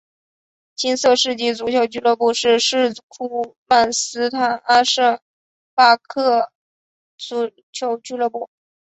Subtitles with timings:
[0.75, 5.21] 金色世纪足球俱乐部是土库曼斯坦阿什哈
[5.75, 6.51] 巴德
[7.19, 8.49] 足球俱乐部。